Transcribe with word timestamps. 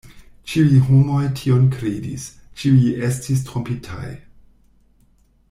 Ĉiuj 0.51 0.77
homoj 0.85 1.19
tion 1.41 1.67
kredis; 1.75 2.25
ĉiuj 2.63 2.89
estis 3.11 3.45
trompitaj. 3.51 4.11